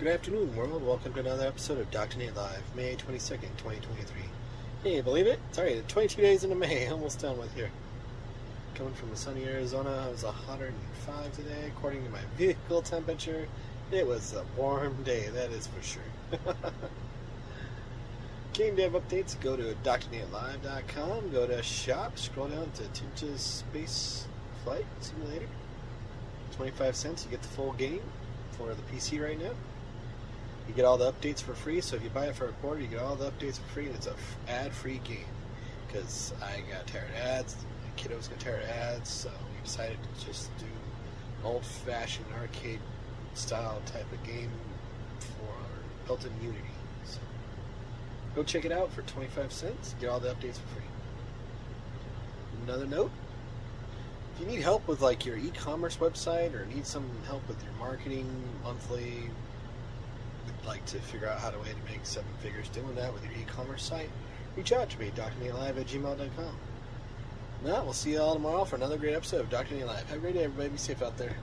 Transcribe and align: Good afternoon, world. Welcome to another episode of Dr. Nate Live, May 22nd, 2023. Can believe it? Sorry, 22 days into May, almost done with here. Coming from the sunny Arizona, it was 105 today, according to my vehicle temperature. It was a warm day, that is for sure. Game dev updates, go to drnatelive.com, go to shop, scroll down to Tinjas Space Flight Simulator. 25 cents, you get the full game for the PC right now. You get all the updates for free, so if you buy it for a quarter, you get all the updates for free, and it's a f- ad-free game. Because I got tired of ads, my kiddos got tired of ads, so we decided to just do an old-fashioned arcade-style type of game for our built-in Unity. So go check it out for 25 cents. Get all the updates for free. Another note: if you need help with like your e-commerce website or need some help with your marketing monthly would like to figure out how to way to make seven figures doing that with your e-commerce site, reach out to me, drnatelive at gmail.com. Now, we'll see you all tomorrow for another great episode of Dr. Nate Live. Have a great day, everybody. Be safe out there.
Good 0.00 0.08
afternoon, 0.08 0.56
world. 0.56 0.82
Welcome 0.82 1.12
to 1.12 1.20
another 1.20 1.46
episode 1.46 1.76
of 1.76 1.90
Dr. 1.90 2.16
Nate 2.16 2.34
Live, 2.34 2.62
May 2.74 2.96
22nd, 2.96 3.52
2023. 3.58 4.22
Can 4.82 5.04
believe 5.04 5.26
it? 5.26 5.38
Sorry, 5.52 5.84
22 5.88 6.22
days 6.22 6.42
into 6.42 6.56
May, 6.56 6.86
almost 6.90 7.20
done 7.20 7.36
with 7.36 7.54
here. 7.54 7.70
Coming 8.74 8.94
from 8.94 9.10
the 9.10 9.16
sunny 9.16 9.44
Arizona, 9.44 10.06
it 10.08 10.12
was 10.12 10.24
105 10.24 11.32
today, 11.36 11.66
according 11.76 12.02
to 12.04 12.08
my 12.08 12.22
vehicle 12.38 12.80
temperature. 12.80 13.46
It 13.92 14.06
was 14.06 14.32
a 14.32 14.42
warm 14.56 15.02
day, 15.02 15.28
that 15.34 15.50
is 15.50 15.66
for 15.66 15.82
sure. 15.82 16.02
Game 18.54 18.76
dev 18.76 18.92
updates, 18.92 19.38
go 19.38 19.54
to 19.54 19.74
drnatelive.com, 19.84 21.30
go 21.30 21.46
to 21.46 21.62
shop, 21.62 22.18
scroll 22.18 22.48
down 22.48 22.70
to 22.72 22.84
Tinjas 22.84 23.40
Space 23.40 24.26
Flight 24.64 24.86
Simulator. 25.00 25.48
25 26.52 26.96
cents, 26.96 27.24
you 27.26 27.30
get 27.30 27.42
the 27.42 27.48
full 27.48 27.74
game 27.74 28.00
for 28.52 28.68
the 28.68 28.82
PC 28.90 29.22
right 29.22 29.38
now. 29.38 29.52
You 30.68 30.74
get 30.74 30.84
all 30.84 30.96
the 30.96 31.12
updates 31.12 31.42
for 31.42 31.54
free, 31.54 31.80
so 31.80 31.96
if 31.96 32.02
you 32.04 32.10
buy 32.10 32.26
it 32.26 32.36
for 32.36 32.48
a 32.48 32.52
quarter, 32.52 32.80
you 32.80 32.86
get 32.86 33.00
all 33.00 33.16
the 33.16 33.30
updates 33.30 33.58
for 33.58 33.68
free, 33.72 33.86
and 33.86 33.94
it's 33.94 34.06
a 34.06 34.12
f- 34.12 34.36
ad-free 34.48 35.00
game. 35.04 35.24
Because 35.86 36.32
I 36.40 36.60
got 36.72 36.86
tired 36.86 37.10
of 37.10 37.16
ads, 37.16 37.56
my 37.82 38.00
kiddos 38.00 38.30
got 38.30 38.38
tired 38.38 38.62
of 38.62 38.68
ads, 38.70 39.10
so 39.10 39.30
we 39.30 39.64
decided 39.64 39.98
to 40.02 40.26
just 40.26 40.56
do 40.58 40.66
an 40.66 41.46
old-fashioned 41.46 42.26
arcade-style 42.40 43.82
type 43.86 44.12
of 44.12 44.22
game 44.22 44.50
for 45.18 45.48
our 45.48 46.06
built-in 46.06 46.32
Unity. 46.40 46.60
So 47.04 47.18
go 48.36 48.44
check 48.44 48.64
it 48.64 48.70
out 48.70 48.92
for 48.92 49.02
25 49.02 49.52
cents. 49.52 49.96
Get 50.00 50.08
all 50.08 50.20
the 50.20 50.28
updates 50.28 50.58
for 50.58 50.68
free. 50.68 50.84
Another 52.64 52.86
note: 52.86 53.10
if 54.34 54.40
you 54.40 54.46
need 54.46 54.62
help 54.62 54.86
with 54.86 55.00
like 55.00 55.26
your 55.26 55.36
e-commerce 55.36 55.96
website 55.96 56.54
or 56.54 56.66
need 56.66 56.86
some 56.86 57.08
help 57.26 57.46
with 57.48 57.60
your 57.64 57.72
marketing 57.72 58.30
monthly 58.62 59.30
would 60.46 60.66
like 60.66 60.84
to 60.86 60.98
figure 61.00 61.28
out 61.28 61.38
how 61.40 61.50
to 61.50 61.58
way 61.58 61.68
to 61.68 61.92
make 61.92 62.00
seven 62.04 62.30
figures 62.40 62.68
doing 62.68 62.94
that 62.94 63.12
with 63.12 63.24
your 63.24 63.32
e-commerce 63.34 63.82
site, 63.82 64.10
reach 64.56 64.72
out 64.72 64.90
to 64.90 64.98
me, 64.98 65.10
drnatelive 65.14 65.80
at 65.80 65.86
gmail.com. 65.86 66.56
Now, 67.64 67.84
we'll 67.84 67.92
see 67.92 68.12
you 68.12 68.20
all 68.20 68.34
tomorrow 68.34 68.64
for 68.64 68.76
another 68.76 68.96
great 68.96 69.14
episode 69.14 69.40
of 69.40 69.50
Dr. 69.50 69.74
Nate 69.74 69.86
Live. 69.86 70.08
Have 70.08 70.18
a 70.18 70.20
great 70.20 70.34
day, 70.34 70.44
everybody. 70.44 70.70
Be 70.70 70.78
safe 70.78 71.02
out 71.02 71.16
there. 71.18 71.36